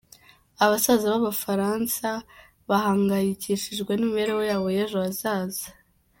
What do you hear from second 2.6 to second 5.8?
bahangayikishijwe n’imibereho y’abo y’ejo hazaza